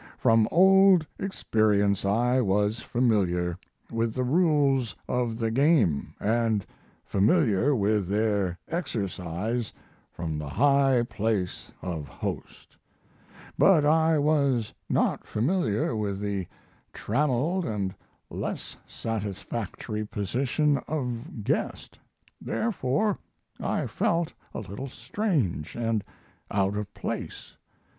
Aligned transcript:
From 0.17 0.47
old 0.49 1.05
experience 1.19 2.05
I 2.05 2.41
was 2.41 2.79
familiar 2.79 3.59
with 3.91 4.15
the 4.15 4.23
rules 4.23 4.95
of 5.07 5.37
the 5.37 5.51
game 5.51 6.15
and 6.19 6.65
familiar 7.05 7.75
with 7.75 8.07
their 8.07 8.57
exercise 8.67 9.71
from 10.11 10.39
the 10.39 10.49
high 10.49 11.03
place 11.03 11.71
of 11.83 12.07
host; 12.07 12.75
but 13.59 13.85
I 13.85 14.17
was 14.17 14.73
not 14.89 15.27
familiar 15.27 15.95
with 15.95 16.19
the 16.19 16.47
trammeled 16.93 17.65
and 17.65 17.93
less 18.31 18.75
satisfactory 18.87 20.03
position 20.03 20.77
of 20.87 21.43
guest, 21.43 21.99
therefore 22.41 23.19
I 23.59 23.85
felt 23.85 24.33
a 24.55 24.61
little 24.61 24.87
strange 24.89 25.75
and 25.75 26.03
out 26.49 26.75
of 26.75 26.91
place. 26.95 27.55